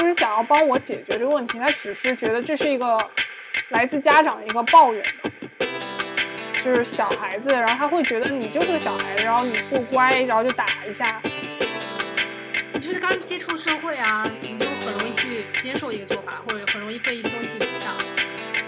[0.00, 2.98] 不是想要帮我解决这个问题，他只是觉得这是一个
[3.68, 5.04] 来自家长的一个抱怨，
[6.62, 11.20] 就是小孩子，然后他会觉得你就是个小孩子，然后你不乖，然后就打一下。
[12.72, 17.94] 你就是刚接触社会啊，你就很容易去接受一个做法，或者很容易被一个东西影响。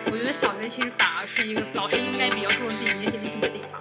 [0.05, 3.81] 我觉得小学其实反而是一个老师应该比较注重自己理解力行的地方。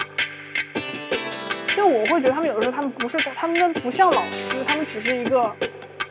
[1.75, 5.53] 就我会觉得他们有的时候他们不是他们不像老师，他们只是一个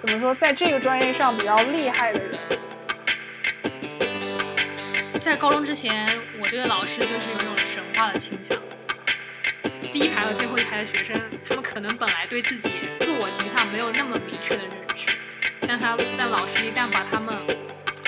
[0.00, 2.38] 怎么说，在这个专业上比较厉害的人。
[5.20, 8.58] 在高中之前，我对老师就是有一种神话的倾向。
[9.92, 12.70] 第一排和最后一排的学生，他们可能本来对自己
[13.00, 15.08] 自我形象没有那么明确的认知，
[15.68, 17.34] 但他但老师一旦把他们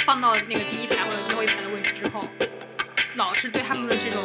[0.06, 2.27] 放到那个第一排或者最后一排的位置之后，
[3.17, 4.25] 老师对他们的这种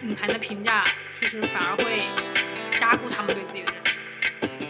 [0.00, 0.82] 隐含的评价，
[1.20, 2.04] 就是反而会
[2.78, 3.89] 加固他们对自己的认知。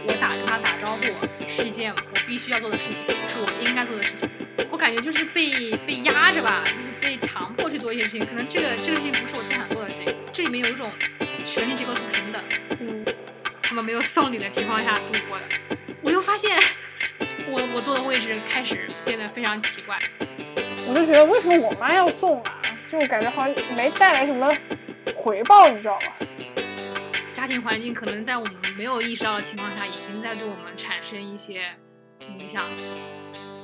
[0.06, 1.02] 我打跟他打招呼
[1.48, 4.28] 是一件我必须要做的事情，是我应该做的事情。
[4.70, 8.26] 我感觉就是被被压着吧，就是被强迫去做一些事情。
[8.26, 10.90] 可能这个这个事情不是我特想做的事情，这里面有一种。
[11.46, 12.40] 权力结构不平等，
[12.78, 13.04] 嗯，
[13.60, 16.56] 他们没有送礼的情况下度过的，我又发现
[17.48, 19.98] 我我坐的位置开始变得非常奇怪，
[20.86, 22.62] 我就觉得为什么我妈要送啊？
[22.86, 24.54] 就感觉好像没带来什么
[25.16, 26.14] 回报，你知道吧？
[27.32, 31.64] 家庭环境可能在我们没有意识到的情况下，已经在对我们产生一些
[32.38, 32.68] 影响。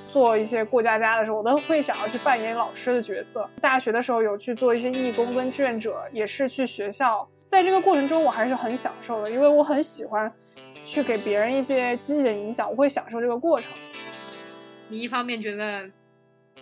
[0.08, 3.48] 做一些过家家的时候，我都会想要去扮演老师的角色。
[3.60, 7.28] 大学的时候有去做一些义工跟志愿者，也是去学校。
[7.46, 10.32] 在这个过程中，我还是很享受的，因为我很喜欢
[10.84, 13.72] 去给别人一些积极的影响，我会享受这个过程。
[14.88, 15.90] 你一方面觉得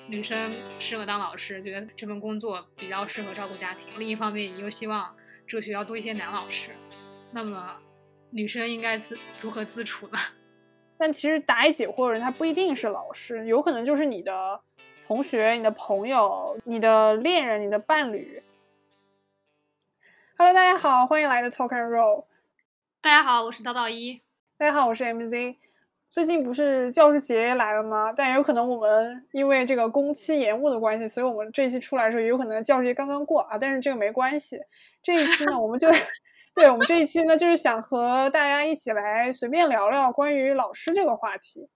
[0.08, 5.14] 女生适合当老师，觉得这份工作比较适合照顾家庭；另一方面，你又希望
[5.46, 6.70] 这个学校多一些男老师。
[7.30, 7.76] 那么，
[8.36, 10.18] 女生应该自如何自处呢？
[10.98, 14.60] 但其实答疑解惑的人，他不一定是老师，有可能就是你的
[15.06, 18.42] 同学、你的朋友、你的恋人、你的伴侣。
[20.36, 22.24] Hello，大家好，欢迎来到 Talk and Roll。
[23.00, 24.20] 大家好，我是叨叨一。
[24.56, 25.54] 大家好，我是 MZ。
[26.10, 28.12] 最近不是教师节来了吗？
[28.12, 33.56] 但也有可能我们因为这个工期延误的关系，所以我们这一期出来的时候，也有可能教师节刚刚过啊。
[33.56, 34.58] 但是这个没关系，
[35.04, 35.88] 这一期呢，我们就
[36.54, 41.68] 对我们这一期呢，就是想和大家一起来随便聊聊关于老师这个话题。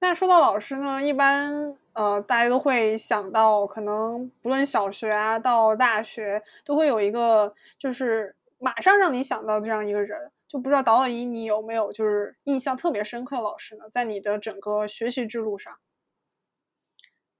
[0.00, 10.30] 那说到老师呢，一般呃，大家都会想到，可能不论小学啊到大学，都会有一个就是马上让你想到这样一个人。
[10.48, 13.84] 就不知道导导一你有没有就是印象特别深刻的老师呢？
[13.90, 15.76] 在你的整个学习之路上，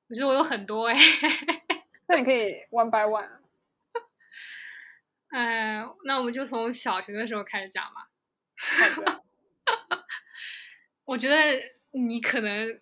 [0.09, 0.97] 我觉得我有很多哎。
[2.09, 3.46] 那你可以 one by one。
[5.31, 8.11] 哎，那我们就从小学的时候开始讲吧。
[8.57, 9.25] 好的。
[11.05, 11.77] 我觉得。
[11.93, 12.79] 你可能，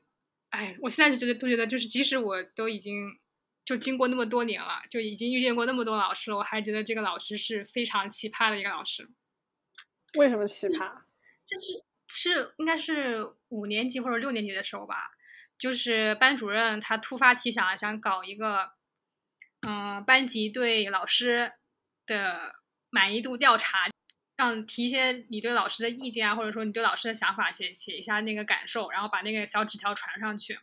[0.50, 3.16] 哎，我现在就觉得都觉得，就是即使我都已经
[3.64, 9.08] 就经过那么多年了，就已经遇见过那么多老师了，我还觉得这个老师是非常奇葩的一个老师。
[10.18, 11.02] 为什么奇葩？
[11.46, 15.12] 就是是应该是五年级或者六年级的时候吧，
[15.56, 18.72] 就是班主任他突发奇想，想搞一个，
[19.68, 21.52] 嗯，班级对老师
[22.06, 22.54] 的
[22.90, 23.88] 满意度调查。
[24.36, 30.58] 让提一些你对老师的意见啊，或者说你对老师的想法，写写一下那个感受，然后把那个小纸条传上去。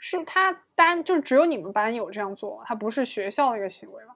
[0.00, 4.14] 是他单就只有你们班有这样做，他不是学校的一个行为吗？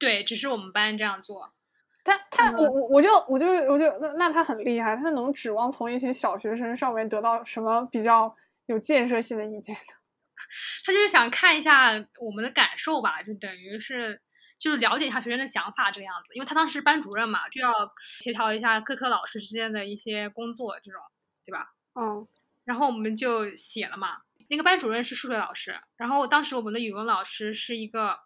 [0.00, 1.54] 对，只是我们班这样做。
[2.02, 8.36] 他他我我我就我就我就那那他很厉害，他能指望从一群小学生上面得到什么比较
[8.66, 9.94] 有建设性的意见呢？
[10.84, 14.20] 他就是想看一下我们的感受吧，就等于是。
[14.60, 17.72] 就是了解一下学生的想法这个样子，因为他当时是班主任嘛，就要
[18.20, 21.00] 协调一下各科老师之间的一些工作，这种，
[21.44, 21.72] 对吧？
[21.94, 22.28] 嗯。
[22.64, 24.18] 然后我们就写了嘛。
[24.50, 28.20] 那个班主任是数学老师，然后当时我们的语文老师是一个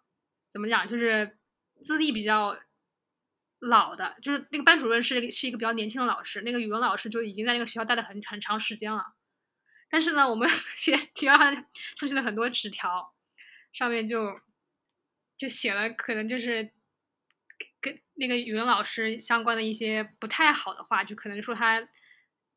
[0.51, 1.37] 怎么讲，就是
[1.83, 2.57] 资历比较
[3.59, 9.13] 老的，就是那个班主任是是一个比较年轻的老师，那个语文老师就已经在那个学校待了很很长时间了。
[9.89, 11.65] 但是呢，我们 写提交上
[11.97, 13.13] 去了很多纸条，
[13.71, 14.41] 上面就。
[15.37, 16.71] 就写了，可能就是
[17.81, 21.79] 跟那个语文老师相关的一些不太好的话，就可能说他，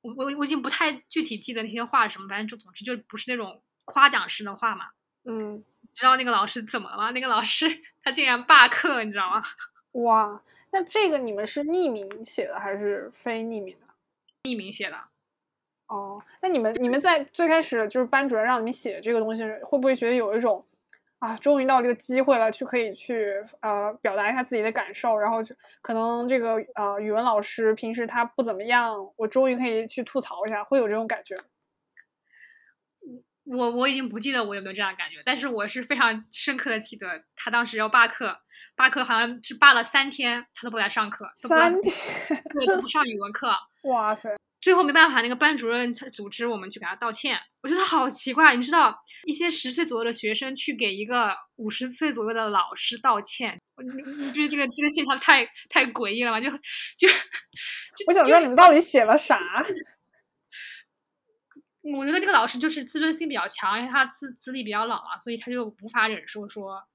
[0.01, 4.91] 我我我已经不太具体记得那些话什么，反正就总之就不是那种夸奖式的话嘛。
[5.25, 7.11] 嗯，知道那个老师怎么了吗？
[7.11, 9.43] 那个老师他竟然罢课，你知道吗？
[9.93, 13.87] 哇，那这个你们是匿名写的还是非匿名的？
[14.45, 14.97] 匿名写的。
[15.89, 20.65] 哦，那你们你们在最开始就是班主任让你们写这个东西，会不会觉得有一种？
[21.19, 31.35] 啊，终于到这个机会了，去可以去呃表达一下自己的感受，然后就可能这个呃语文老师平时他不怎么样，我终于可以去吐槽一下，会有这种感觉。
[33.45, 38.39] 我我已经不记得我有没有这样的感觉，但是我是非常深刻的记得，他当时要罢课，
[38.77, 41.93] 罢课好像是罢了三天，他都不来上课，三天，
[42.53, 43.53] 对，都不上语文课。
[43.91, 44.37] 哇塞！
[44.69, 47.41] 最后没办法，那个班主任组织我们去给他道歉。
[47.63, 56.39] 我觉得好奇怪，你知道，一些十岁左右的学生去给一个五十岁左右的老师道歉，你你觉得这个这个现象太太诡异了吧？
[56.39, 57.09] 就就，
[58.09, 59.41] 我想知道你们到底写了啥。
[61.81, 66.87] 我觉得这个老师就是自尊心比较强，因为他资资历比较老啊，所以他就无法忍受说，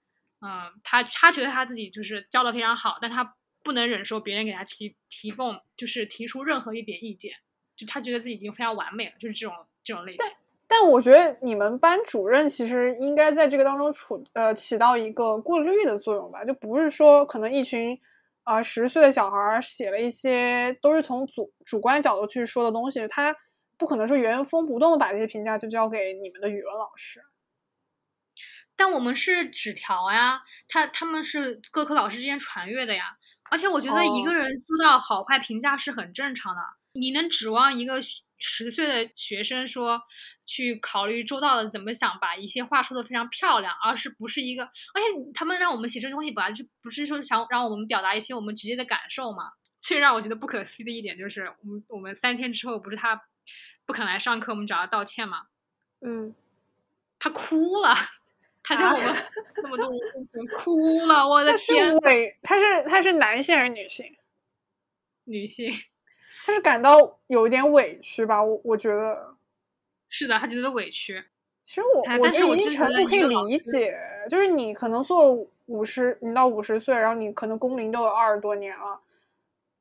[0.42, 7.34] 嗯，他他觉得他自己就是教的非常好，但他不能忍受别人给他提提供，就是提出任何一点意见。
[7.83, 9.53] 就他觉得自己已经非常完美了，就是这种
[9.83, 10.18] 这种类型。
[10.19, 10.31] 但
[10.65, 18.00] 但我觉得你们班主任其实应该在这个当中处呃起到一个过滤的作用吧，就不是说可能一群
[18.44, 23.35] 啊十岁的小孩写了一些都是从主主观角度去说的东西，他
[23.77, 27.21] 不可能说原封不动的把这些评价就交给你们的语文老师。
[28.75, 33.18] 但我们是纸条呀，他他们是各科老师之间传阅的呀，
[33.51, 36.62] 而且我觉得一个人收到好坏评价是很正常的。
[36.94, 38.00] 你能指望一个
[38.38, 40.01] 十岁的学生说
[40.45, 44.63] 去考虑周到的怎么想，把一些话说的非常漂亮，而是不是一个？
[44.63, 49.51] 而且他们让我们写这东西本来就不是说想让我们表达一些我们直接的感受嘛。
[49.81, 53.22] 最让我觉得不可思议的一点就是，我们我们三天之后不是他
[53.86, 55.48] 不肯来上课，我们找他道歉嘛？
[56.00, 56.34] 嗯，
[57.19, 57.94] 他哭了，
[58.63, 59.24] 他在我们
[59.63, 61.98] 那么多人面前哭了，我的天！
[62.00, 64.06] 对，他是他是男性还是女性？
[65.25, 65.74] 女性。
[66.45, 66.98] 他是感到
[67.28, 69.34] 有一点委屈吧，我我觉得
[70.10, 71.24] 是的，他觉得委屈。
[71.63, 73.98] 其实我我觉得一定程度可以理解，
[74.30, 75.31] 就是你可能做
[75.68, 79.00] 五十，你到五十岁，然后你可能工龄都有二十多年了，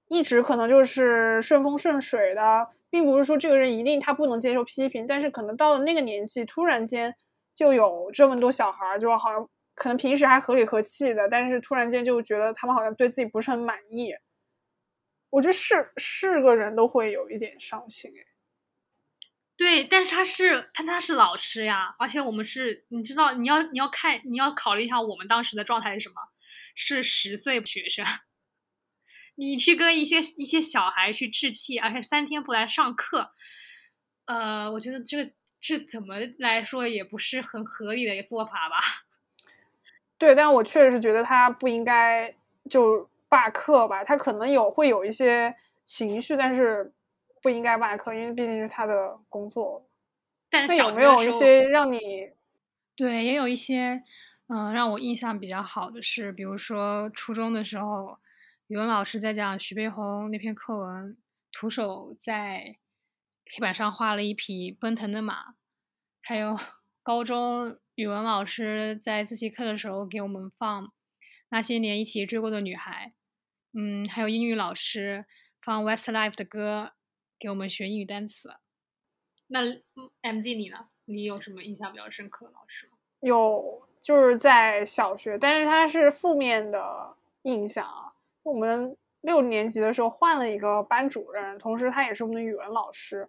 [0.06, 7.12] 一直可能就是顺风顺水的，并不是说这个人一定他不能接受批评，但是可能到了那个年纪，突然间
[7.52, 14.14] 就有这么多小孩儿，就好像可能平时还和里和气的，但是突然间就觉得他们好像对自己不是很满意。
[15.32, 18.26] 我觉得是是个人都会有一点伤心哎，
[19.56, 26.16] 对，但是他是他他是老师呀，而且我们是，你知道你要你要看你要考虑一下我们当时的状态是什么，
[26.74, 28.04] 是十岁学生，
[29.36, 33.32] 你去跟一些一些小孩去置气，而且三天不来上课，
[34.26, 35.32] 呃，我觉得这个
[35.62, 38.76] 这怎么来说也不是很合理的一个做法吧？
[40.18, 42.36] 对，但我确实是觉得他不应该
[42.68, 43.10] 就。
[43.32, 45.56] 罢课吧，他可能有会有一些
[45.86, 46.92] 情绪，但是
[47.40, 49.88] 不应该罢课，因为毕竟是他的工作。
[50.50, 52.28] 但有没有一些让你
[52.94, 54.02] 对，也有一些
[54.48, 58.18] 嗯让我印象比较好的是，比如说初中的时候，
[58.66, 61.16] 语文老师在讲徐悲鸿那篇课文，
[61.50, 62.76] 徒手在
[63.50, 65.54] 黑板上画了一匹奔腾的马。
[66.20, 66.54] 还有
[67.02, 70.92] 高中语文老师在自习课的时候给我们放
[71.48, 73.14] 那些年一起追过的女孩。
[73.74, 75.24] 嗯，还有英语老师
[75.62, 76.92] 放 Westlife 的歌
[77.38, 78.50] 给我们学英语单词。
[79.46, 79.60] 那
[80.20, 80.88] M Z 你呢？
[81.06, 82.92] 你有什么印象比较深刻的老师吗？
[83.20, 88.12] 有，就是在小学，但是他是负面的印象啊。
[88.42, 93.28] 我们六年级的时候换了一个班主任，同时他也是我们的语文老师。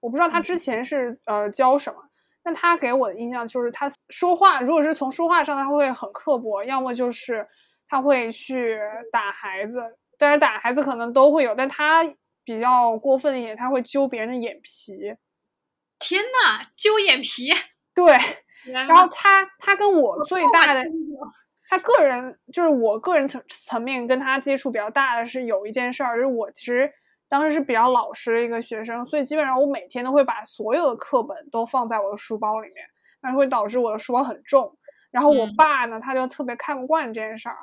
[0.00, 2.02] 我不知道他之前是呃教什么，
[2.42, 7.48] 但他给我的印象就是他说话，如果是从说话上，他会很刻薄，要么就是。
[7.88, 8.78] 他会去
[9.10, 9.80] 打孩子，
[10.18, 12.04] 但是打孩子可能都会有，但他
[12.44, 15.14] 比较过分一点，他会揪别人的眼皮。
[15.98, 17.50] 天呐，揪眼皮！
[17.94, 18.16] 对，
[18.86, 20.84] 然后他他跟我最大的，
[21.68, 26.90] 他个人就是我个人层层面跟他接触比较大的是有一件事儿，就是我其实
[27.28, 32.86] 当时是比较老实的一个学生，所以基本上我每天都会把所有的课本都放在我的书包里面，
[33.20, 34.76] 那会导致我的书包很重。
[35.10, 37.56] 然后我爸呢，他就特别看不惯这件事儿。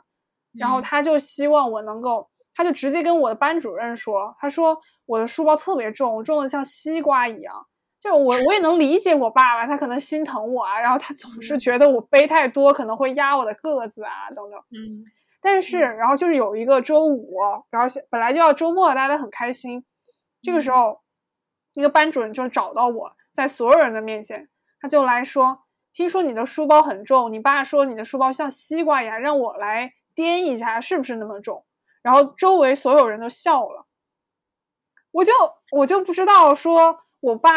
[0.57, 7.65] 然后他就希望我能够，他就直接跟我的班主任说，他说我的书包特别重，重的像西瓜一样。
[7.99, 14.59] 就我我也能理解我爸爸，他可能心疼我啊，然后他总是觉得我背太多可能会压我的个子啊，等等。
[14.71, 15.03] 嗯。
[15.41, 17.37] 但是，然后就是有一个周五，
[17.69, 19.83] 然后本来就要周末，大家都很开心。
[20.41, 21.01] 这个时候，
[21.73, 24.49] 一个班主任就找到我在所有人的面前，
[24.81, 25.59] 他就来说，
[25.93, 29.93] 听说你的书包很重，你爸说你的书包像西瓜一样，让我来。
[30.15, 31.65] 掂一下是不是那么重？
[32.01, 33.85] 然后周围所有人都笑了，
[35.11, 35.33] 我就
[35.71, 37.51] 我就不知道说我爸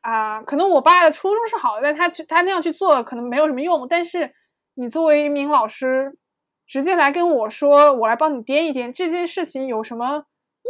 [0.00, 3.86] 啊，可能我爸的初衷是好的，但他去他那样去做可能没有什么用。
[3.86, 4.32] 但是
[4.74, 6.14] 你作为一名老师，
[6.66, 10.24] 直接来跟我说，我来帮你掂一掂，这件事情有什么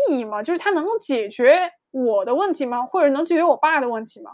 [0.09, 0.42] 意义吗？
[0.42, 2.85] 就是他能解决我的问题吗？
[2.85, 4.32] 或者能解决我爸的问题吗？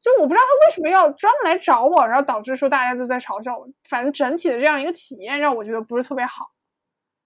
[0.00, 3.68] 就我不知道他为什么要专门来找我，然后导致说大家都在嘲笑我。
[3.88, 6.52] 反正整体的这样一个体验让我觉得不是特别好。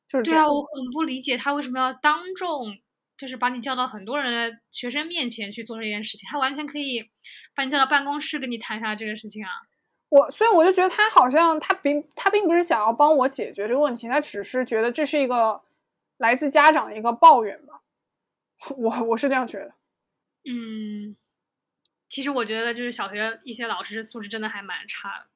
[0.08, 2.76] 就是对啊，我很不理解他为什么要当众，
[3.16, 6.28] 就是把你叫到很多人的学生面前去做这件事情。
[6.30, 7.10] 他完全可以
[7.54, 9.50] 把你叫到办公室跟你谈一下这个事情啊。
[10.08, 15.60] 我所以我就觉得他好像他并他并不是想要帮我解决这个问题，他只是觉得这是一个
[16.16, 17.80] 来自家长的一个抱怨吧。
[18.76, 19.72] 我我是这样觉得。
[20.44, 21.14] 嗯，
[22.10, 25.30] 其实我觉得就是小学一些老师素质真的还蛮差的。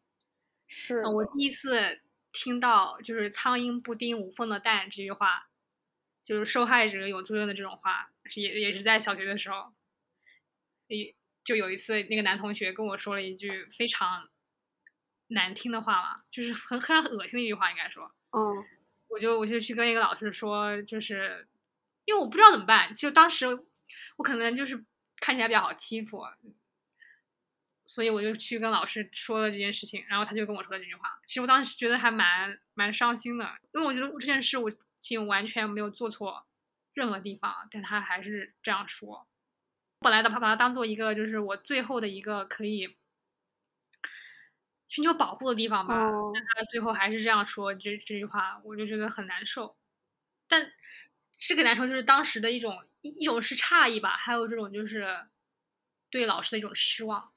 [0.68, 2.02] 是我第一次。
[2.36, 5.48] 听到就是“苍蝇不叮无缝的蛋”这句话，
[6.24, 9.72] 就是受害者有责任的这种话，也也是在小学的时候，
[10.88, 11.14] 一
[11.44, 14.28] 就有一次那个男同学跟我说了一句非常
[15.28, 18.40] 难听的话嘛，就是很很恶心的一句话，应该说，嗯，
[19.06, 21.46] 我就我就去跟一个老师说，就是
[22.04, 23.46] 因为我不知道怎么办，就当时
[24.16, 24.84] 我可能就是
[25.20, 26.20] 看起来比较好欺负。
[27.94, 31.16] 所以我就去跟老师说了这件事情，然后他就跟我说了这句话。
[31.28, 36.44] 其实我当时觉得还蛮蛮伤心的，因为我觉得这件事我竟完全没有做错
[36.92, 39.28] 任何地方，但他还是这样说。
[40.00, 42.96] 本来的把把它当做一个就是我最后的一个可以
[44.88, 45.94] 寻求保护的地方吧，
[46.34, 49.76] 但他最后还是这样说这这句话，我就觉得很难受。
[50.48, 50.72] 但
[51.36, 55.28] 这个难受就是当时的一种一一种是诧异吧，还有这种就是
[56.10, 57.30] 对老师的一种失望。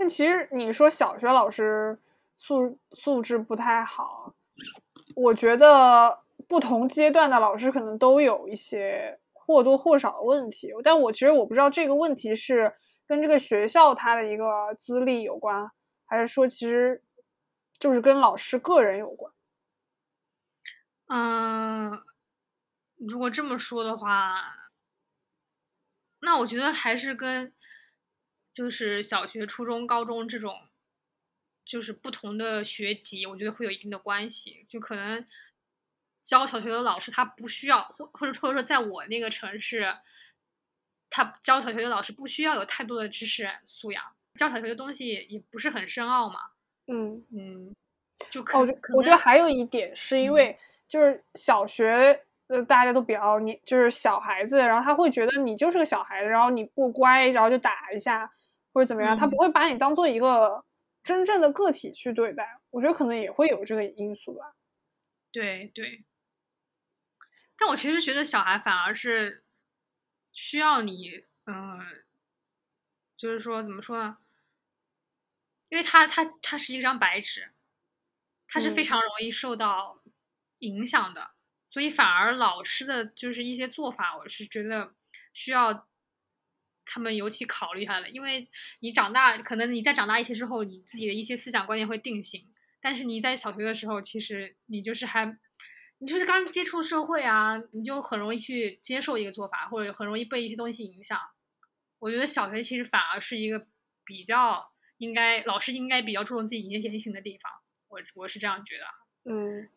[0.00, 1.98] 但其实你说小学老师
[2.34, 4.34] 素素质不太好，
[5.14, 10.72] 我觉得不同阶段的老师可能都有一些或多或少的问题。
[10.82, 12.74] 但我其实我不知道这个问题是
[13.06, 15.70] 跟这个学校他的一个资历有关，
[16.06, 17.04] 还是说其实
[17.78, 19.30] 就是跟老师个人有关。
[21.08, 22.02] 嗯，
[22.96, 24.54] 如果这么说的话，
[26.20, 27.52] 那我觉得还是跟。
[28.52, 30.58] 就是小学、初中、高中这种，
[31.64, 34.66] 就是不同的学籍，我觉得会有一定的关系。
[34.68, 35.26] 就可能
[36.24, 39.94] 教小学的老师他不需要，或或者或者说在我那个城市，
[41.08, 44.04] 他教小学的老师不需要有太多的知识素养，
[44.38, 46.40] 教小学的东西也不是很深奥嘛。
[46.86, 47.74] 嗯嗯，
[48.30, 52.24] 就哦，我觉得还有一点是因为就是小学。
[52.50, 58.28] 就大家都比较你就是小孩子，然后他会觉得你就是个小孩子，然后你不乖，然后就打一下。
[58.72, 60.64] 或者怎么样，他不会把你当做一个
[61.02, 62.60] 真正的个体去对待。
[62.70, 64.54] 我觉得可能也会有这个因素吧。
[65.32, 66.04] 对对。
[67.58, 69.44] 但我其实觉得小孩反而是
[70.32, 71.80] 需要你，嗯，
[73.16, 74.18] 就是说怎么说呢？
[75.68, 77.50] 因为他他他是一张白纸，
[78.48, 80.02] 他是非常容易受到
[80.60, 81.32] 影响的，
[81.66, 84.94] 所以反而老师的就是一些做法，我是觉得
[85.34, 85.88] 需要。
[86.92, 88.48] 他们尤其考虑他的，因为
[88.80, 92.44] 你长大，可能你在长大一些之后，你自己的一些思想观念会定型。
[92.80, 95.38] 但是你在小学的时候，其实你就是还，
[95.98, 101.16] 你就是刚接触社会啊，你就很容易去接受一个做法，或者很容易被一些东西影响。
[102.00, 103.64] 我觉得小学其实反而是一个
[104.04, 107.52] 比较应该老师应该比较注重自己言言行的地方。
[107.86, 109.30] 我我是这样觉得。
[109.32, 109.68] 嗯。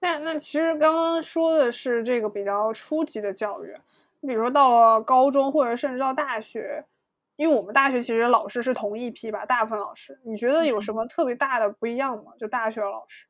[0.00, 3.76] 那那其实刚刚说的是这个比较初级的教育。
[4.26, 6.84] 比如说到了高中，或者甚至到大学，
[7.36, 12.32] 因为我们大学其实老师是同一批吧，大部分老师，你觉得有什么特别大的不一样吗？
[12.38, 13.26] 就大学的老师，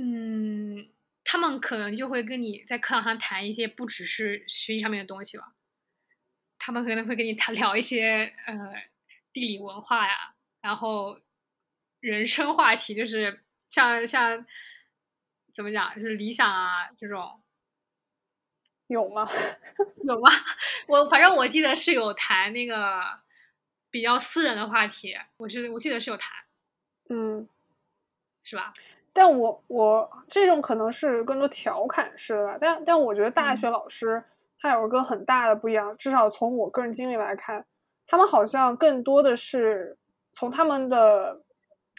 [0.00, 0.88] 嗯，
[1.22, 5.52] 他们可能就会跟你在课堂上谈一些不只是学习上面的东西吧，
[6.58, 8.54] 他们可能会跟你谈 聊一些呃
[9.32, 11.20] 地理文化呀，然后
[12.00, 14.46] 人生话题，就是像像
[15.54, 17.42] 怎么讲，就是理想啊这种。
[18.88, 19.28] 有吗？
[20.04, 20.30] 有吗？
[20.86, 23.00] 我反正我记得是有谈那个
[23.90, 26.30] 比较私人的话题，我是我记得是有谈，
[27.08, 27.48] 嗯，
[28.42, 28.72] 是吧？
[29.12, 34.22] 但我我这种可能是更多调侃式的吧，但但我觉得大学老师
[34.58, 37.64] 他有个很大的不一样，至少从我个人经历来看，
[38.06, 39.96] 他们好像更多的是
[40.32, 41.42] 从他们的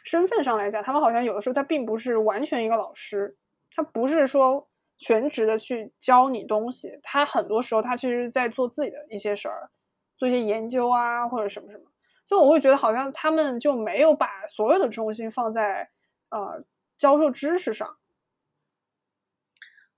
[0.03, 3.35] 身份上来讲，他们好像有的时候他并不是完全一个老师，
[3.71, 4.67] 他不是说。
[4.97, 9.69] 全职的去教你东西，他很多时候他其实在做自己的一些事儿，
[10.15, 11.83] 做一些研究啊或者什么什么，
[12.25, 15.89] 就我会觉得好像他们就没有把所有的重心放在
[16.29, 16.63] 呃
[16.97, 17.97] 教授知识上。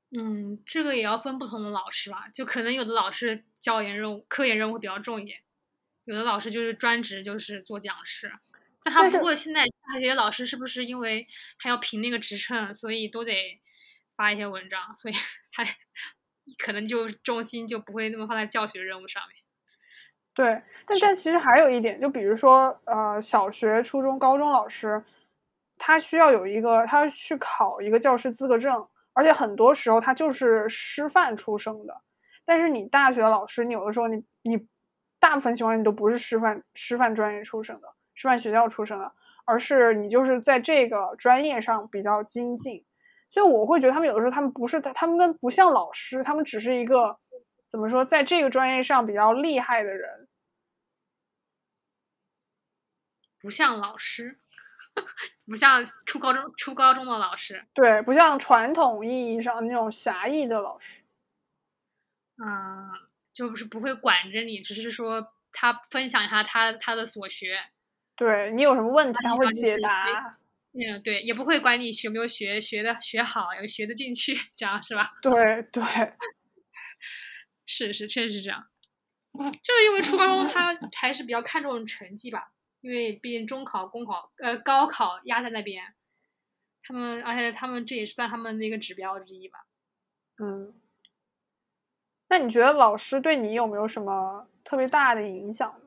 [0.10, 5.40] 嗯，这个也要分不同的老师吧，就可能有的老师教研任务、科研任务会比较重一点，
[6.06, 8.32] 有的老师就是专职就是做讲师。
[8.84, 11.28] 但他不过现在大学老师是不是因为
[11.58, 13.62] 还要评那个职称，所以都得。
[14.18, 15.14] 发一些文章，所以
[15.54, 15.64] 他
[16.58, 19.38] 可能就重心就不会那么放在教学任务上面。
[20.34, 25.04] 对，但但其实还有一点，就比如说呃，小学、初中、高中老师，
[25.78, 32.02] 他需要有一个，他去考一个教师资格证，而且很多时候他就是师范出生的。
[32.46, 34.68] 但是你大学的老师，你有的时候你你
[35.20, 39.12] 大部分情况你都不是师范师范专业出身的，师范学校出身的，
[39.46, 42.86] 而是你就是在这个专业上比较精进。
[43.30, 47.20] 所以我会觉得他们有的时候他们不是他他们不像老师，他们只是一个
[47.68, 50.28] 怎么说，在这个专业上比较厉害的人。
[53.40, 54.40] 不像老师，
[55.46, 61.04] 不像初高中初高中的老师，对，不像传统意义上那种狭义的老师。
[62.44, 62.90] 嗯，
[63.34, 67.60] 就是不会管着你，只是说他分享一下他他的所学，
[68.16, 70.38] 对你有什么问题他会解答。
[70.80, 75.12] 嗯，对，也不会管你学没有学，学的学好，有学得进去，这样是吧？
[75.22, 75.32] 对
[75.74, 75.84] 对，
[77.66, 78.68] 是是，确实是这样。
[79.34, 85.96] 就是因为初高中他 还是比较看重成绩吧，因为毕竟中考、公考、呃高考压在那边，
[86.84, 89.66] 他们而且他们这也是算他们的一个指标之一吧。
[90.40, 90.80] 嗯。
[92.30, 95.82] 那你觉得老师对你有没有什么特别大的影响？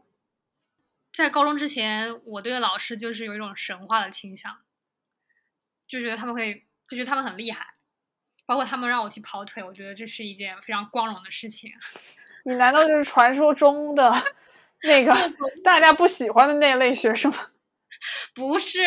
[1.12, 4.56] 在高中之前，我对老师就是有一种神话的倾向，
[5.90, 6.54] 就觉得他们会，
[6.88, 7.66] 就觉得他们很厉害，
[8.46, 11.72] 包括他们让我去跑腿，我觉得这是一件非常光荣的事情。
[12.46, 14.10] 你难道就是传说中的
[14.84, 15.12] 那个
[15.64, 17.50] 大家不喜欢的那类学生吗？
[18.34, 18.78] 不是，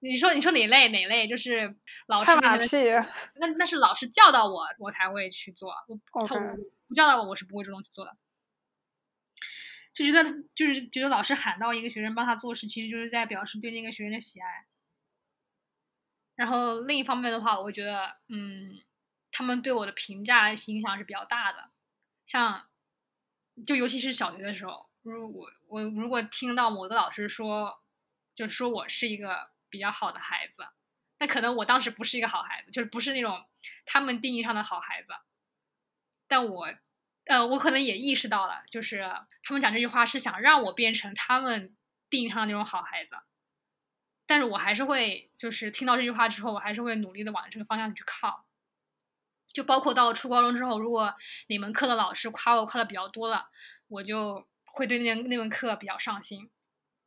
[0.00, 1.28] 你说你说哪类哪类？
[1.28, 1.74] 就是
[2.06, 2.32] 老师
[3.36, 5.72] 那那是老师教导我，我才会去做。
[6.12, 6.34] 我他
[6.88, 8.16] 不教导我，我是不会主动去做的。
[9.94, 10.24] 就觉得
[10.56, 14.66] 就是觉得老师喊到一个学生帮他做事，其实就是在表示对那个学生的喜爱。
[16.36, 18.80] 然后另一方面的话，我觉得，嗯，
[19.30, 21.70] 他们对我的评价影响是比较大的。
[22.26, 22.68] 像，
[23.66, 27.82] 就尤其是小学的时候，如果我如果听到某个老师说，
[28.34, 30.66] 就是说我是一个比较好的孩子，
[31.18, 33.44] 那可能我当时不是一个好孩子，就是不是那种
[33.86, 35.08] 他们定义上的好孩子，
[36.26, 36.74] 但我。
[37.26, 39.00] 呃，我可能也意识到了，就是
[39.42, 41.74] 他们讲这句话是想让我变成他们
[42.10, 43.16] 定义上的那种好孩子，
[44.26, 48.44] 但是我还是会，就是听到这句话之后，我还是会努力的往这个方向去靠。
[49.52, 51.14] 就包括到初高中之后，如果
[51.48, 53.48] 哪门课的老师夸我夸的比较多了，
[53.88, 56.50] 我就会对那那门课比较上心。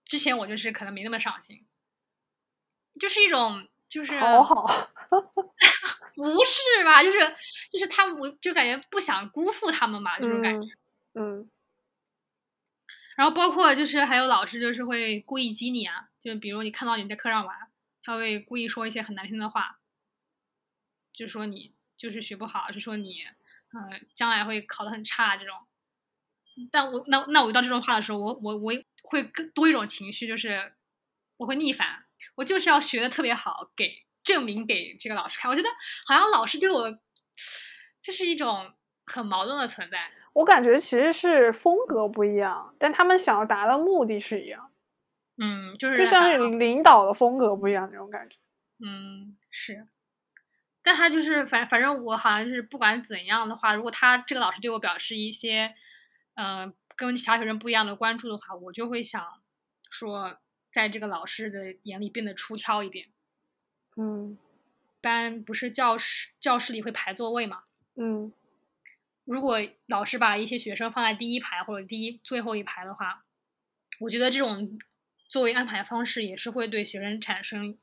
[0.06, 1.66] 之前我就是可能没那么上心，
[3.00, 4.90] 就是一种就是好好。
[6.16, 7.04] 不是吧？
[7.04, 7.20] 就是
[7.72, 10.68] 就是他们，我就感觉不想辜负他们吧，这种感觉。
[11.14, 11.50] 嗯。
[13.16, 17.56] 然后包括就是还有老师，就是会故意激你啊，就比如你看到你在课上玩，
[18.04, 19.80] 他会故意说一些很难听的话，
[21.13, 25.56] 就说你就是学不好，就说你呃将来会考得很差这种。
[26.72, 28.72] 但我那那我遇到这种话的时候，我我我
[29.04, 30.74] 会更多一种情绪，就是
[31.38, 34.06] 我会逆反，我就是要学的特别好，给。
[34.24, 35.70] 证明给这个老师看，我觉得
[36.06, 37.00] 好像老师对我
[38.02, 38.74] 就是一种
[39.06, 40.12] 很矛盾的存在。
[40.34, 44.67] 我感觉其实是风格不一样，但他们想要达到目的是一样。
[45.38, 48.38] 嗯，就是就像是领导的风格不一样那种感觉。
[48.86, 49.88] 嗯，是。
[50.82, 55.76] 但他就是反反正我好像是不管怎样的话，如果他这个老师对我表示一些
[56.36, 59.21] 嗯跟其他学生不一样的关注的话，我就会想
[59.91, 60.38] 说，
[60.71, 63.08] 在这个老师的眼里变得出挑一点。
[63.97, 64.38] 嗯，
[65.02, 67.63] 班不是教室教室里会排座位嘛？
[67.95, 68.32] 嗯，
[69.26, 73.26] 如果老师把一些学生放在第一排或者第一最后一排的话，
[74.00, 74.80] 我觉得这种
[75.30, 77.78] 座位安排方式也是会对学生产生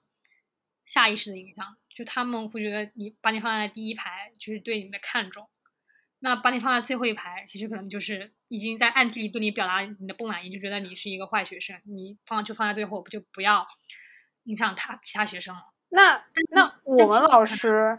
[0.85, 5.49] 下意识的影响，就他们会觉得你把你放在第一排就是对你的看重，
[6.19, 13.67] 那把你放在最后一排，其实可能就是已经在暗地里对你表达你的不满意，就觉得你是一个坏学生，你放就放在最后，不就不要
[14.45, 15.63] 影响他其他学生了。
[15.91, 17.99] 那那我们老师，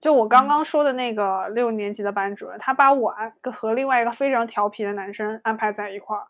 [0.00, 6.28] 就我刚刚说的那个六年级的班主任，他把我安和另外一个非常调皮的男生安排在一块儿。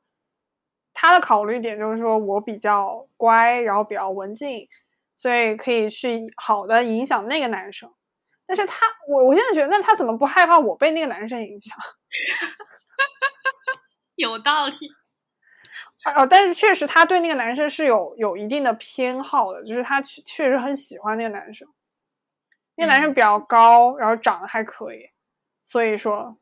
[1.02, 4.68] 他的考虑点就是说我比较乖，然后比较文静，
[5.16, 7.92] 所以可以去好的影响那个男生。
[8.46, 11.76] 但是他，我我现在觉得，那他怎么不害怕我被那个男生影响？
[14.14, 14.76] 有道理。
[16.14, 21.66] 哦，但是确实他对那个男生是有有一定的偏好的，就是他确确实很喜欢那个男生。
[22.76, 25.10] 那个男生比较高，然后长得还可以，
[25.64, 26.36] 所以说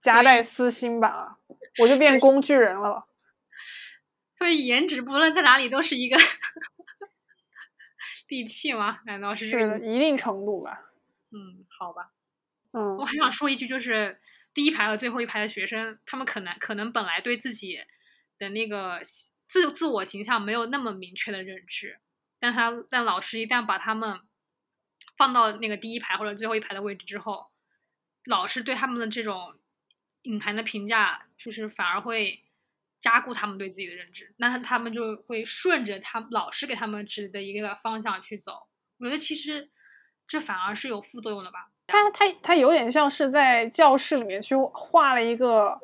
[0.00, 1.38] 夹带私心吧，
[1.82, 3.06] 我就变工具人了。
[4.44, 6.18] 所以颜值不论在哪里都是一个
[8.28, 9.00] 利器吗？
[9.06, 9.46] 难道是？
[9.46, 10.82] 是的，一定程度吧。
[11.30, 12.10] 嗯，好吧。
[12.72, 14.20] 嗯我还想说一句，就是
[14.52, 17.80] 第一排和最后一排的学生，他们可能可能本来对自己
[18.38, 19.00] 的那个
[19.48, 21.98] 自自我形象没有那么明确的认知，
[22.38, 24.20] 但他但老师一旦把他们
[25.16, 27.46] 放到那个第一排或者最后一排的位置之后，
[28.26, 29.54] 老师对他们的这种
[30.20, 32.44] 隐含的评价，就是反而会
[33.04, 38.66] 加固他们对自己的认知，那他们就会顺着他老师给他们指的一个方向去走。
[38.96, 39.70] 我觉得其实
[40.26, 41.70] 这反而是有副作用的吧。
[41.86, 45.82] 他他他有点像是在教室里面去画了一个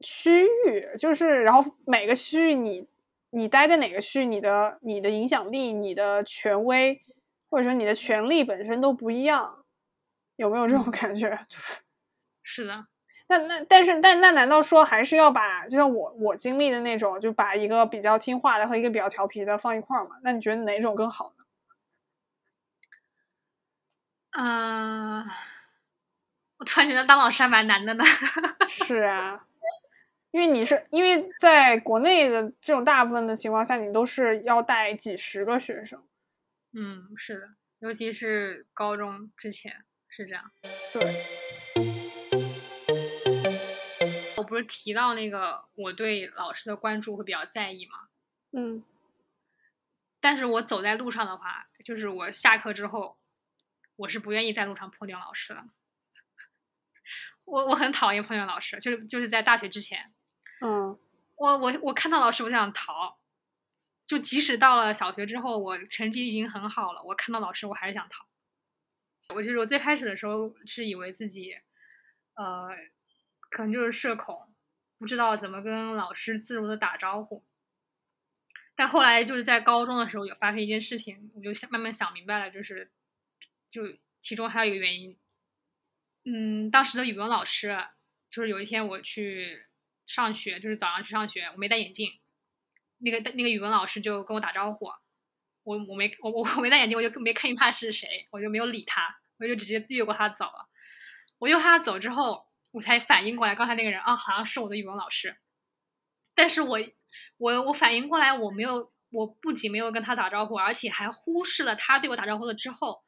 [0.00, 2.86] 区域，就是然后每个区域你
[3.30, 7.00] 你待在哪个区域，你的你的影响力、你的权威
[7.48, 9.64] 或者说你的权利本身都不一样，
[10.36, 11.40] 有没有这种感觉？
[12.44, 12.86] 是的，
[13.28, 20.16] 那那但是但那难道说还是要把就像我我经历的那种，就把一个比较听话的和一个比较调皮的放一块儿吗？
[20.22, 21.44] 那你觉得哪种更好呢？
[24.34, 25.22] 嗯、
[26.56, 28.04] 我突然觉得当老师还蛮难的呢。
[28.66, 29.46] 是啊，
[30.30, 36.02] 因为你是因为在国内的这种大部分的情况下，你都是要带几十个学生。
[36.72, 37.48] 嗯，是的，
[37.80, 40.50] 尤其是高中之前是这样。
[40.94, 41.26] 对，
[44.52, 48.08] 不是提到那个我对老师的关注会比较在意吗？
[48.52, 48.84] 嗯
[50.20, 53.18] 但是我走在路上的话，就是我下课之后，
[53.96, 55.64] 我是不愿意在路上碰见老师的。
[57.44, 60.12] 我我很讨厌碰见老师，就是就是在大学之前，
[60.60, 60.98] 嗯
[61.34, 63.18] 我我我看到老师我就想逃，
[64.06, 68.26] 就即使到了小学之后，我成绩已经很好了，我看到老师我还是想逃。
[69.34, 71.56] 我就是我最开始的时候是以为自己，
[72.34, 72.68] 呃，
[73.52, 74.52] 可能就是社恐，
[74.98, 77.44] 不知道怎么跟老师自如的打招呼。
[78.74, 82.90] 但后来就是在高中的时候有发生一件事情，我就想慢慢想明白了，就是
[83.70, 83.82] 就
[84.22, 85.18] 其中还有一个原因，
[86.24, 87.76] 嗯，当时的语文老师
[88.30, 89.66] 就是有一天我去
[90.06, 92.18] 上学，就是早上去上学，我没戴眼镜，
[92.96, 94.86] 那个那个语文老师就跟我打招呼，
[95.64, 100.70] 我我没我我我没戴眼镜，我就没看清他是谁，我就没有理他，我就直接越过他走了。
[101.38, 105.36] 我越过他走之后，我才反应过来，刚才那个人啊，好像是我的语文老师，
[106.34, 106.78] 但是我
[107.36, 113.02] 我我反应过来，我没有，我不仅没有跟他打招呼，而且还忽视了他对我打招呼了之后，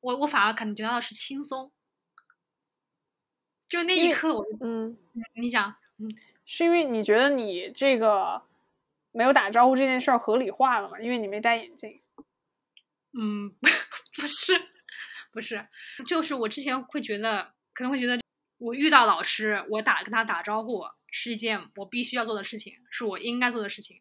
[0.00, 1.72] 我我反而感觉到的是轻松。
[3.68, 4.96] 就那一刻，我就嗯，
[5.34, 6.08] 你讲，嗯
[6.46, 8.46] 是因为你觉得你这个
[9.12, 10.98] 没有打招呼这件事儿合理化了吗？
[10.98, 12.00] 因为你没戴眼镜。
[13.12, 13.54] 嗯，
[14.16, 14.52] 不是，
[15.30, 15.68] 不是，
[16.06, 18.18] 就是我之前会觉得，可能会觉得，
[18.58, 24.00] 我遇到老师，我打跟他打招呼是一件我必须要做的事情，是我应该做的事情。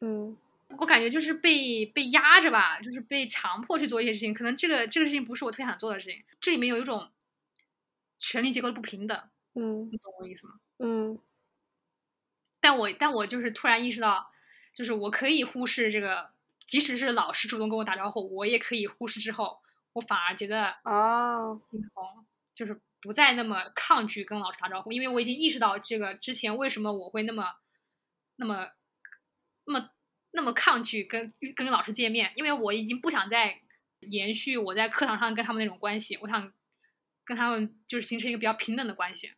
[0.00, 0.36] 嗯
[0.76, 4.34] 我感觉就是被被压着吧，就是被强迫去做一些事情。
[4.34, 7.10] 可能这个这个事情不是我特别想做的事情，这里面有一种
[8.18, 9.18] 权力结构的不平等，
[9.54, 10.60] 嗯你懂我意思吗？
[10.78, 11.18] 嗯
[12.60, 14.30] 但我但我就是突然意识到，
[14.74, 16.30] 就是我可以忽视这个，
[16.66, 19.60] 即使是老师主动跟我打招呼，我也可以忽视之后，
[19.94, 27.54] 我反而觉得啊，轻松，就是不再那么抗拒跟老师打招呼，因为我已经意识到这个之前为什么我会那么、
[28.36, 28.70] 那么、
[29.64, 29.90] 那么、
[30.32, 33.60] 那么抗拒跟跟老师见面，因为我已经不想再
[34.00, 36.52] 延续我在课堂上跟他们那种关系，我想
[37.24, 39.32] 跟他们就是形成一个比较平等的关系，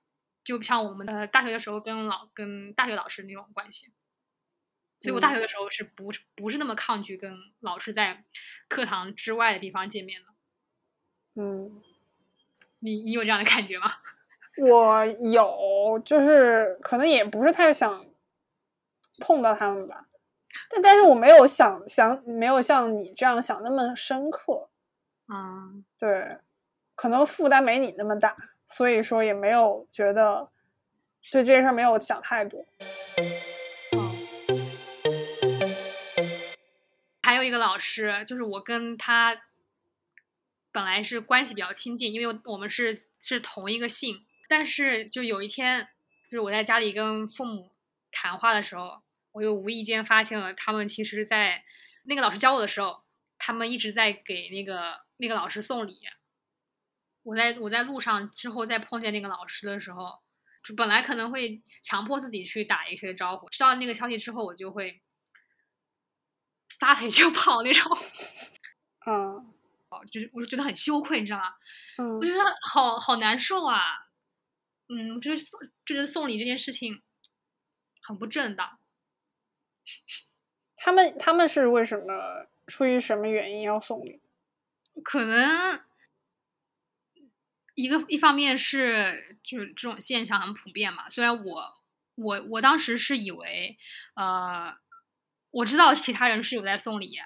[0.45, 3.93] 就像我们的大学的时候跟老跟大学老师那种关系。
[5.03, 8.23] 所以我大学的时候是不是不是那么抗拒跟老师在
[8.69, 10.29] 课堂之外的地方见面的？
[11.41, 11.83] 嗯，
[12.81, 13.93] 你你有这样的感觉吗？
[14.59, 18.05] 我有，就是可能也不是太想
[19.21, 20.07] 碰到他们吧，
[20.69, 24.69] 但但是我没有想想没有像你这样想那么深刻，
[25.33, 26.39] 嗯，对，
[26.95, 30.51] 可能负担没你那么大，所以说也没有觉得
[31.31, 32.67] 对这件事儿没有想太多。
[37.23, 39.41] 还有一个老师，就是我跟他
[40.73, 45.89] 本来是关系比较亲近，因为我们是是同一个姓，但是就有一天，
[46.25, 47.73] 就是我在家里跟父母
[48.13, 49.03] 谈话的时候，
[49.33, 51.65] 我又无意间发现了他们其实在
[52.05, 53.03] 那个老师教我的时候，
[53.39, 55.99] 他们一直在给那个那个老师送礼。
[57.23, 60.21] 我在我在路上之后再碰见那个老师的时候，
[60.65, 65.01] 就本来可能会强迫自己去打一些招呼，知道那个消息之后，我就会
[66.69, 67.91] 撒腿就跑那种，
[69.07, 69.53] 嗯。
[70.11, 71.55] 就是我就觉得很羞愧，你知道吗？
[71.99, 73.81] 嗯我觉得好好难受啊。
[74.89, 77.03] 嗯，我觉得送觉得送礼这件事情
[78.03, 78.79] 很不正当。
[80.77, 84.21] 他们他们是为什么出于什么原因要送礼？
[85.05, 85.83] 可能
[87.75, 91.81] 一个一方面是就是这种现象很普遍嘛，虽然我
[92.15, 93.79] 我我当时是以为，
[94.15, 94.77] 呃，
[95.51, 97.19] 我知道其他人是有在送礼，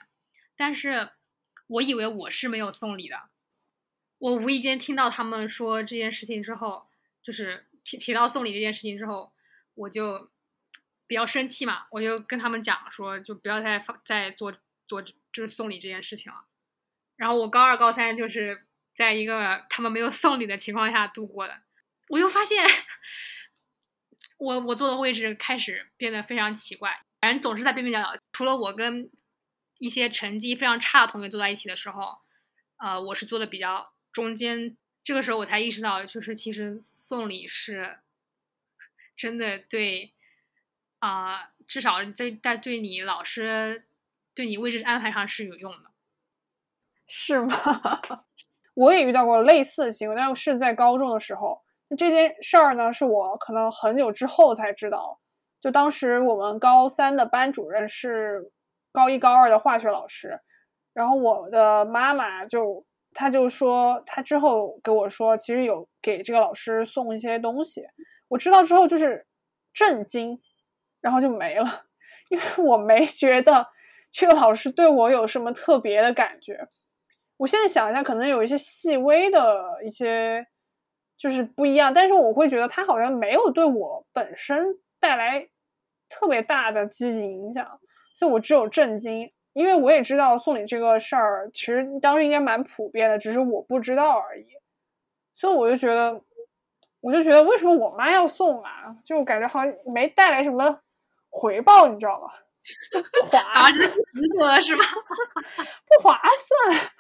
[0.57, 1.11] 但是
[1.67, 3.29] 我以为我是没有送礼的。
[4.19, 6.87] 我无意间听到他们说这件事情之后，
[7.23, 9.33] 就是提提到送礼这件事情之后，
[9.75, 10.31] 我就
[11.07, 14.55] 比较生气嘛，我就跟他们讲说，就不要再放再做
[14.87, 16.45] 做就是送礼这件事情了。
[17.17, 21.61] 然后我高二高三就是在一个他们没有送礼的情况下度过的，
[22.09, 22.65] 我又发现
[24.39, 29.11] 我我坐的位置开始变得非常奇怪，反正总是在边边角角，除了我跟
[29.79, 32.19] 一些成绩非常差的同学坐在一起的时候，
[32.77, 34.77] 呃，我是坐的比较中间。
[35.03, 37.99] 这个时候我才意识到，就是其实送礼是
[39.17, 40.15] 真的对
[40.99, 43.87] 啊、至少在在对你老师
[44.35, 45.91] 对你位置安排上是有用的。
[47.07, 47.55] 是吗？
[48.73, 51.63] 我也遇到过类似的行为，但是在高中的时候。
[51.99, 55.21] 这件事儿呢，是我可能很久之后才知道。
[55.61, 58.51] 就当时我们高三的班主任是
[58.95, 60.39] 高一高二的化学老师，
[60.93, 67.85] 然后我的妈妈就她就说，她之后给我说，其实有给这个老师送一些东西。
[68.29, 69.27] 我知道之后就是
[69.73, 70.41] 震惊，
[71.01, 71.87] 然后就没了，
[72.29, 73.67] 因为我没觉得
[74.13, 76.69] 这个老师对我有什么特别的感觉。
[77.37, 80.47] 我现在想一下，可能有一些细微的一些
[81.19, 84.65] 就是不一样，但是我会觉得他好像没有对我本身
[85.01, 85.49] 带来
[86.09, 87.81] 特别大的积极影响，
[88.15, 89.31] 所以我只有震惊。
[89.53, 94.47] 因为我也知道送礼这个事儿，其实当时应该蛮普遍的，只是我不知道而已。
[95.37, 96.23] 所以我就觉得，
[97.01, 98.97] 我就觉得为什么我妈要送啊？
[99.05, 100.81] 就感觉好像没带来什么
[101.31, 102.33] 回报，你知道吗？
[103.13, 103.89] 不划啊，算？
[105.87, 106.91] 不划算。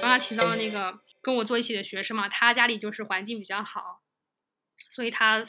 [0.00, 4.00] 刚刚提到那个跟我坐一起的学生嘛，他家里就是环境比较好，
[4.88, 5.42] 所以他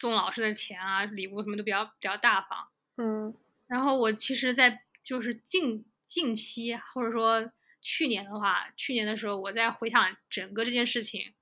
[0.00, 2.68] 送老师的钱啊、礼物什么都比较比较大方。
[2.96, 3.32] 嗯
[3.68, 11.34] 然后我其实，在就是近近期或者说去年的话，去年的时候，我在回想整个这件事情，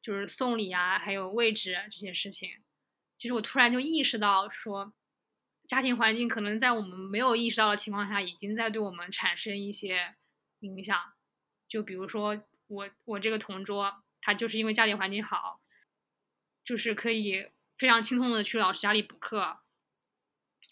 [0.00, 2.62] 就是送礼啊，还有位置啊这些事情，
[3.18, 4.94] 其实我突然就意识到说，
[5.66, 10.14] 家庭环境可能在我们没有意识到的情况下，已经在对我们产生一些
[10.60, 10.96] 影响。
[11.68, 15.60] 就比如说我我这个同桌，他就是因为家庭环境好，
[16.64, 19.58] 就是可以非常轻松的去老师家里补课，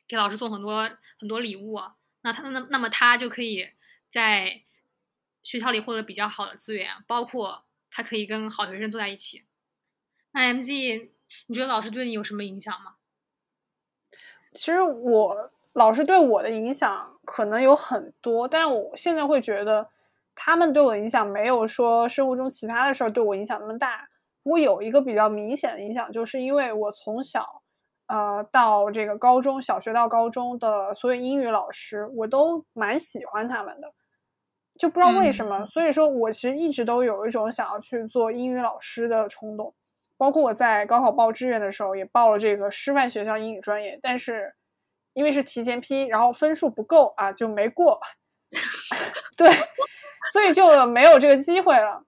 [0.09, 1.81] 给老师送很多很多礼物。
[2.23, 3.71] 那他那那么他就可以
[4.11, 4.62] 在
[5.42, 9.45] 学校里获得比较好的资源，包括他可以跟好学生坐在一起。
[10.33, 11.11] 那 MG，
[11.47, 12.97] 你觉得老师对你有什么影响吗？
[14.53, 19.90] 其实我老师对我的影响可能有很多，但我现在会觉得
[20.35, 24.09] 他们对我的影响没有说生活中其他的事儿对我影响那么大。
[24.47, 27.65] 不过有一个比较明显的影响，就是因为我从小，
[28.07, 33.93] 呃，到这个高中小学到高中的所有英语老师，我都蛮喜欢他们的，
[34.79, 35.59] 就不知道为什么。
[35.59, 39.75] 嗯所以说我其实一直都有一种想要去做英语老师的冲动。
[40.17, 44.55] 包括我在高考报志愿的时候，也报了这个师范学校英语专业，但是
[45.13, 47.99] 因为是提前批，然后分数不够啊，就没过。
[49.37, 49.51] 对，
[50.33, 52.05] 所以就没有这个机会了。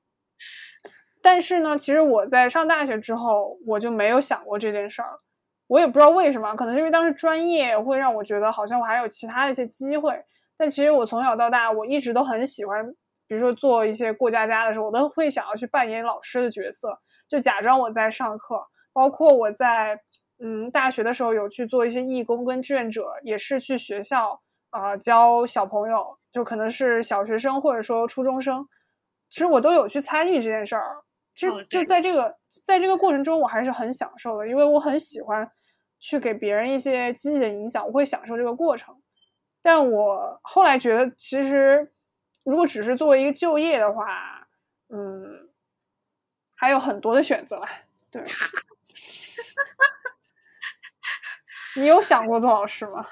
[1.23, 5.19] 但是呢，其实我在上大学之后，我就没有想过这件事儿。
[5.67, 10.19] 我也不知道为什么，可能是因为当时专业会让我觉得好像我还有其他的一些机会。
[10.57, 12.85] 但其实我从小到大，我一直都很喜欢，
[13.27, 18.67] 比如说做一些过家家的时候，我都会想要去扮演老师的角色，就假装我在上课。
[18.93, 20.01] 包括我在
[20.41, 28.67] 嗯大学的时候有去做一些义工跟志愿者，也是去学校啊、教小朋友，就可能是小学生或者说初中生，
[29.29, 30.97] 其实我都有去参与这件事儿。
[31.39, 35.49] 其实哦就在这个在这个过程中，我还是很享受的，因为我很喜欢
[36.01, 39.01] 去给别人一些积极的影响，我会享受这个过程。
[39.63, 41.93] 但我后来觉得，其实
[42.43, 44.49] 如果只是作为一个就业的话，
[44.89, 45.49] 嗯，
[46.57, 47.69] 还有很多的选择啦。
[48.11, 48.21] 对，
[51.77, 53.07] 你有想过做老师吗？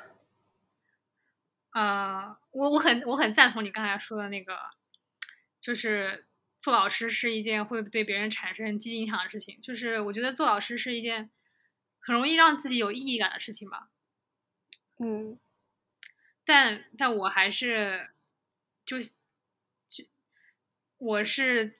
[1.75, 4.59] 呃，我我很我很赞同你刚才说的那个，
[5.61, 6.27] 就是
[6.67, 9.61] 做老师是一件会对别人产生积极影响的事情。
[9.63, 11.31] 就是我觉得做老师是一件
[12.01, 13.89] 很容易让自己有意义感的事情吧。
[14.99, 15.39] 嗯
[16.45, 18.11] 但但我还是
[18.85, 20.05] 就就
[20.99, 21.79] 我是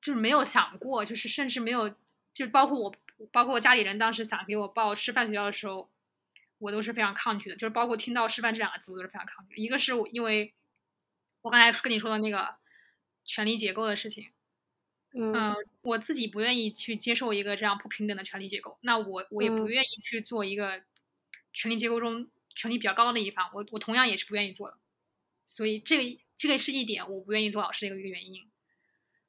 [0.00, 1.96] 就是没有想过，就是甚至没有，
[2.32, 2.94] 就包括我
[3.32, 5.90] 包括我家里人当时想给我报师范学校的时候，
[6.58, 9.60] 我都是非常抗拒的，就是包括听到师范这两个字，我都是非常抗拒的。
[9.60, 10.54] 一个是我因为
[11.42, 12.54] 我刚才跟你说的那个
[13.24, 14.30] 权力结构的事情。
[15.16, 20.82] 嗯嗯，我自己不愿意去接受一个这样不平等的权力结构，那我我也不嗯愿意去做一个
[21.52, 24.78] 权力结构中权力比较高的一方，我我同样也是不愿意做的。
[25.46, 28.50] 所以这个这个是一点我不愿意做老师的一个原因。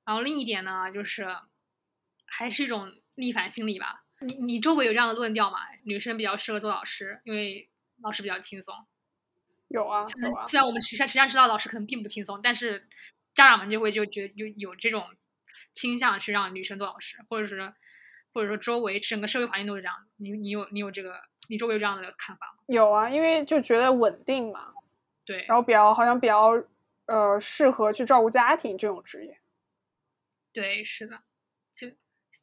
[0.06, 1.28] 然后另一点呢，就是
[2.26, 4.06] 还是一种逆反心理吧。
[4.22, 5.60] 你你周围有这样的论调吗？
[5.84, 7.70] 女生比较适合做老师，因为
[8.02, 8.74] 老师比较轻松。
[9.68, 12.88] 有啊有啊，虽然我们实际上实际上知道老师可能并不轻松，但是
[13.36, 15.08] 家长们就会就觉得有有这种
[15.74, 17.74] 倾向去让女生做老师，或者是
[18.34, 20.08] 或者说周围整个社会环境都是这样的。
[20.18, 22.64] 你你有你有这个你周围有这样的看法吗？
[22.68, 24.74] 有啊，因为就觉得稳定嘛，
[25.26, 26.64] 对，然后比较好像比较
[27.06, 29.40] 呃适合去照顾家庭这种职业。
[30.54, 31.22] 对，是的，
[31.76, 31.92] 就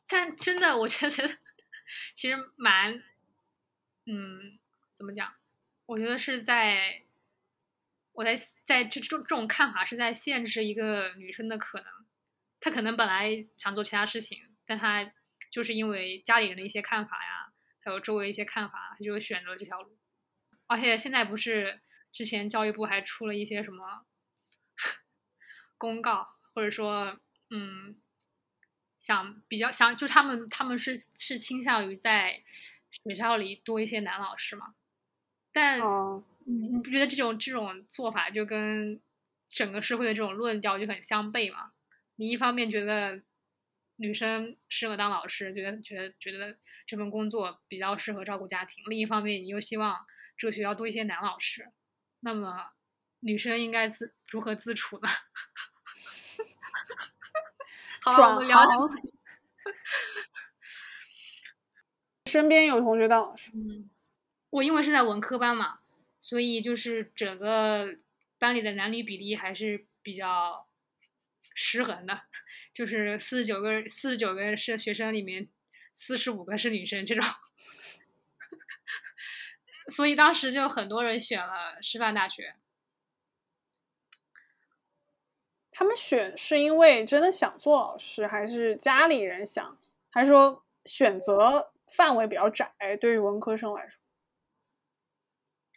[0.06, 1.38] 但真的我觉得
[2.14, 3.02] 其实蛮
[4.04, 4.58] 嗯
[4.96, 5.32] 怎么讲？
[5.86, 7.01] 我觉得是在
[8.12, 11.86] 我在在这这这种看法是在限制一个女生的可能。
[12.60, 15.12] 她可能本来想做其他事情，但她
[15.50, 19.98] 就是因为家里人的一些看法呀，还有周围一些看法，她就选择了这条路。
[20.68, 21.80] 而且现在不是
[22.12, 24.06] 之前教育部还出了一些什么
[25.76, 27.18] 公告，或者说
[27.50, 28.00] 嗯，
[29.00, 32.42] 想比较想就他们他们是是倾向于在
[33.04, 34.74] 学校里多一些男老师嘛，
[35.52, 35.80] 但，
[36.46, 39.00] 你你不觉得这种这种做法就跟
[39.50, 41.72] 整个社会的这种论调就很相悖吗？
[42.16, 43.22] 你一方面觉得
[43.96, 51.70] 女生适合当老师，觉得觉得觉得这份工作比较适合照顾家庭，另一方面你又希望这个学校多一些男老师，
[52.20, 52.70] 那么
[53.20, 55.08] 女生应该自如何自处呢？
[58.02, 59.12] 好吧，我转们聊聊行。
[62.26, 63.90] 身边有同学当老师，嗯，
[64.50, 65.80] 我因为是在文科班嘛，
[66.22, 67.96] 所以就是整个
[68.38, 70.68] 班里的男女比例还是比较
[71.52, 72.22] 失衡的，
[72.72, 75.48] 就是四十九个四十九个是学生里面，
[75.96, 77.24] 四十五个是女生这种，
[79.92, 82.54] 所以当时就很多人选了师范大学。
[85.72, 89.76] 他们选是因为真的想做老师，还是家里人想，
[90.10, 92.72] 还是说选择范围比较窄？
[93.00, 94.01] 对于文科生来说，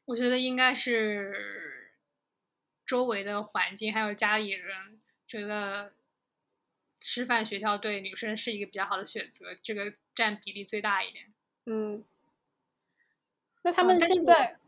[0.05, 1.91] 我觉得应该是
[2.85, 5.93] 周围的环境还有家里人觉得
[7.01, 11.33] 师范学校对女生是一个比较好的选择，这个占比例最大一点。
[11.65, 12.03] 嗯，
[13.63, 14.59] 那他们现在，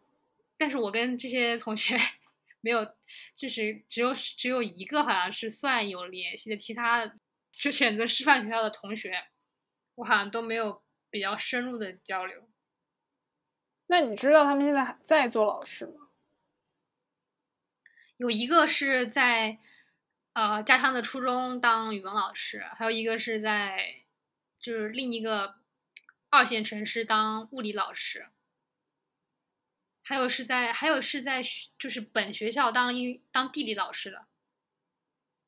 [0.58, 1.96] 但是我跟这些同学
[2.62, 2.96] 没有，
[3.36, 7.16] 就是只有只有一个好像是算有联系的，其他的
[7.52, 9.28] 就选择师范学校的同学，
[9.96, 12.50] 我好像都没有比较深入的交流。
[13.88, 16.10] 那你知道他们现在还在做老师吗？
[18.18, 19.60] 有一个是在
[20.34, 24.04] 呃家乡的初中当语文老师，还有一个是在
[24.60, 25.60] 就是另一个
[26.30, 28.28] 二线城市当物理老师，
[30.04, 31.42] 还有是在还有是在
[31.80, 34.26] 就是本学校当英当地理老师的，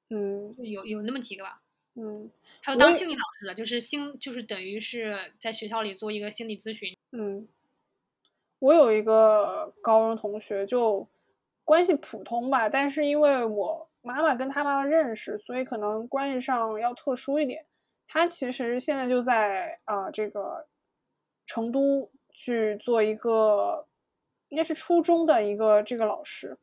[0.09, 1.61] 嗯有有那么几个吧。
[1.95, 6.95] 嗯还有当心理老师的，就是心就是等于是在学校里做一个心理咨询。
[7.11, 7.47] 嗯，
[8.59, 11.07] 我有一个高中同学，就
[11.63, 17.65] 关系普通吧，但是因为我妈妈跟他妈妈认识，所以可能关系上要特殊一点。
[18.07, 20.65] 他其实现在就在啊、这个
[21.45, 23.85] 成都去做一个，
[24.49, 26.57] 应该是初中的一个这个老师，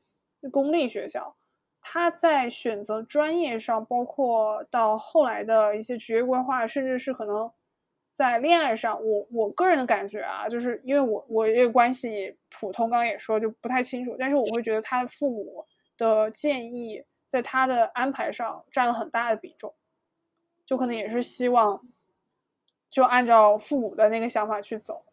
[0.51, 1.37] 公立学校。
[1.81, 7.49] 他在选择专业上，包括到后来的一些职业规划，甚至是可能
[8.17, 15.67] 在恋爱上，我我个人的感觉啊，就是因为我我也关系普通，刚刚也说就不太清楚，但是我会觉得他父母
[15.99, 19.75] 的建议在他的安排上占了很大的比重，
[20.65, 21.87] 就可能也是希望
[22.89, 25.05] 就按照父母的那个想法去走，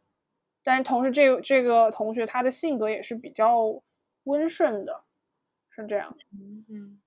[0.64, 3.84] 但同时这个这个同学他的性格也是比较
[4.24, 5.04] 温顺的，
[5.72, 6.16] 是这样。
[6.32, 7.02] 嗯嗯。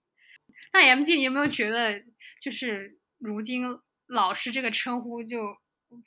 [0.74, 2.04] 那 MG，你有没有觉得，
[2.38, 3.64] 就是如今
[4.08, 5.56] 老师这个称呼就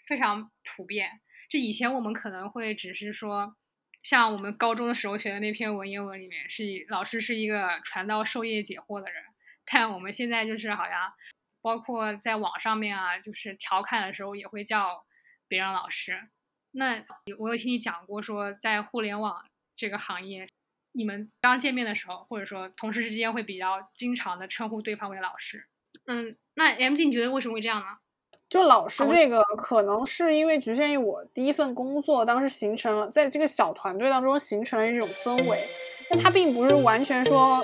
[0.08, 1.22] 非常普遍？
[1.50, 3.56] 就以前我们可能会只是说，
[4.04, 9.24] 像我们高中的时候学的那篇文言文里面，是老师是一个传道授业解惑的人，
[9.66, 11.14] 但我们现在就是好像，
[11.62, 15.06] 包括在网上面啊，就是调侃的时候也会叫
[15.48, 16.30] 别人老师。
[16.72, 17.04] 那
[17.40, 19.44] 我有听你讲过，说在互联网
[19.76, 20.48] 这个行业，
[20.92, 25.66] 你们刚见面的时候，或者说同事之间会比较经常的称呼对方为老师。
[26.06, 27.98] 嗯，那 MG 你觉得为什么会这样呢？
[28.50, 35.70] 就老师这个，可能是因为局限于我第一份工作，当时形成了在这个小团队当中形成了一种氛围，
[36.10, 37.62] 那他并不是完全说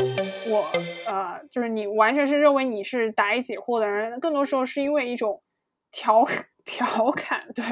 [0.47, 0.71] 我
[1.07, 5.41] 呃，就是你完全是认为你是答疑解惑的人，更多时候是因为一种
[5.91, 6.23] 调
[6.63, 7.63] 调侃，对，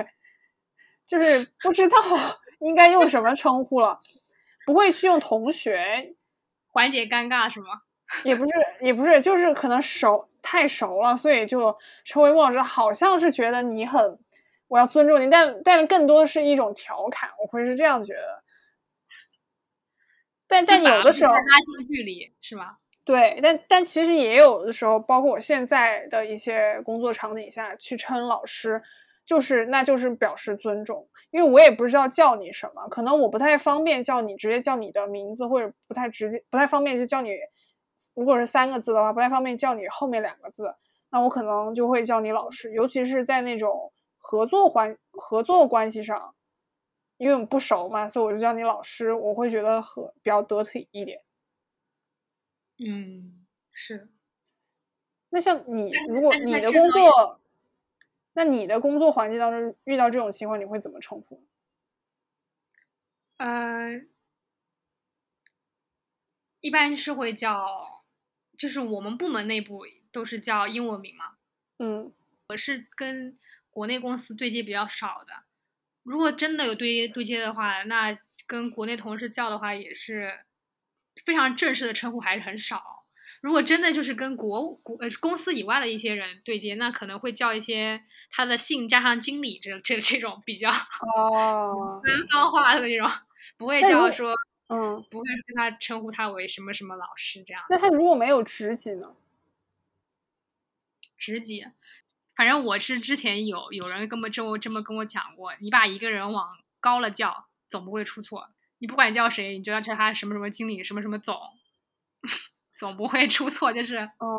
[1.06, 1.98] 就是不知道
[2.62, 4.00] 应该用什么称呼了，
[4.66, 6.16] 不会去用同学，
[6.72, 7.84] 缓解尴尬是吗？
[8.24, 8.52] 也不是，
[8.82, 14.20] 也不是，就是可能熟太熟了，所以就称为莫老师，好像是觉得你很，
[14.68, 18.44] 我要尊重你，但但更多的是一种调侃，我会是这样觉得。
[20.46, 22.78] 但但有的时候拉近距离是吗？
[23.06, 28.84] 对，但但其实也有的时候，包括我现在的一些工作场景下去称老师，
[29.26, 37.32] 就是那就是表示尊重，因为我也不知道叫你什么，可能我不太方便叫你直接叫你的名字，或者不太直接不太方便就叫你。
[38.14, 40.76] 如果是三个字的话，不太方便叫你后面两个字，
[41.10, 46.34] 那我可能就会叫你老师，尤其是在那种合作环合作关系上，
[47.18, 51.22] 因为我们不熟嘛，所以我就叫你老师，我会觉得和比较得体一点。
[52.80, 54.10] 嗯，是。
[55.30, 57.40] 那像你，如果你的工作，
[58.34, 61.44] 那你的工作环境当中遇到这种情况，你会怎么称呼？
[63.38, 64.02] 呃，
[66.64, 67.92] 一般是会叫。
[68.56, 71.26] 就是我们部门内部都是叫英文名嘛，
[71.80, 72.14] 嗯，
[72.50, 73.36] 我是跟
[73.72, 75.34] 国内公司对接比较少的。
[76.04, 80.32] 如果真的有对接对接的话，那跟国内同事叫的话也是
[81.26, 83.06] 非常正式的称呼，还是很少。
[83.42, 93.10] 如果真的就是跟国国呃公司以外的一些人对接，那可能会叫一些他的姓加上经理这这这种比较哦 官方话的那种，
[93.58, 94.36] 不会叫说。
[94.74, 97.64] 嗯，不会跟他称呼他为什么什么老师这样。
[97.70, 99.16] 那他如果没有职级呢？
[101.18, 101.66] 职级，
[102.36, 108.50] 反正我是之前有有人跟我这么这么跟我讲过，你把一个人往高了叫，总不会出错。
[108.80, 111.40] 你不管叫谁，你就要叫他什么什么经理，什么什么总，
[112.76, 113.72] 总不会出错。
[113.72, 114.38] 就是哦，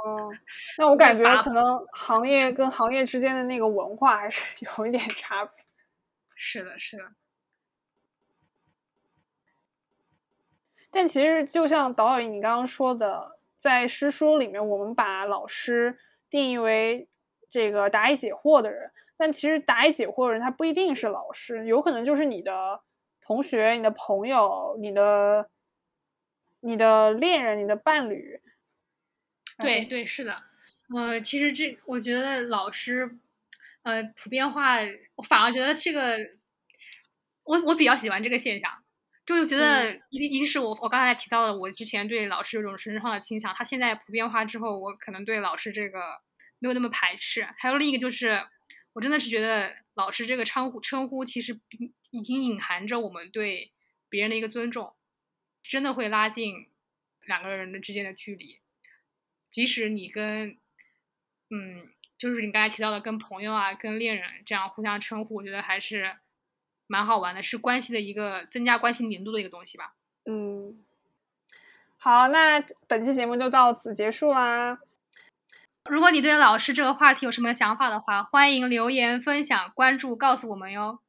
[0.76, 4.42] 那我感觉可能行业跟行业之间的那个文化还是
[4.78, 5.64] 有一点差别。
[6.34, 7.04] 是的，是的。
[10.94, 15.98] 但其实就像导演你刚刚说的，在诗书里面，我们把老师
[16.30, 17.08] 定义为
[17.50, 18.92] 这个答疑解惑的人。
[19.16, 22.80] 但其实答疑解惑的人，他不一定是老师，有可能就是你的
[23.20, 25.48] 同学、你的朋友、你的、
[26.60, 28.40] 你的恋人、你的伴侣。
[29.58, 30.36] 对对，是的。
[30.94, 33.18] 呃，其实这我觉得老师，
[33.82, 34.78] 呃，普遍化，
[35.14, 36.18] 我反而觉得这个，
[37.44, 38.83] 我我比较喜欢这个现象。
[39.26, 46.20] 就觉得一一是我我刚才提到的，我之前对老师有种神圣化的倾向，他现在普遍化之后，我可能对老师这个
[46.58, 47.48] 没有那么排斥。
[47.56, 48.44] 还有另一个就是，
[48.92, 51.58] 我真的是觉得老师这个称呼称呼其实
[52.10, 53.72] 已经隐含着我们对
[54.10, 54.94] 别人的一个尊重，
[55.62, 56.68] 真的会拉近
[57.26, 58.60] 两个人的之间的距离。
[59.50, 60.58] 即使你跟
[61.48, 66.16] 嗯，就是你刚才提到的跟朋友啊、跟恋人这样互相称呼，我觉得还是。
[66.94, 69.94] 蛮好玩的，是关系的一个增加关系粘度的一个东西吧。
[70.26, 70.78] 嗯，
[71.98, 74.78] 好，那本期节目就到此结束啦。
[75.90, 81.00] 如果你对老师这个话题有什么想法的话，欢迎留言分享、关注，告诉我们哟。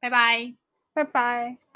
[0.00, 0.54] 拜拜，
[0.92, 1.67] 拜拜。